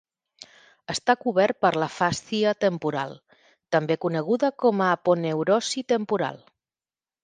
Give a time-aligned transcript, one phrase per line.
[0.93, 3.15] Està cobert per la fàscia temporal,
[3.77, 6.47] també coneguda com a aponeurosi temporal.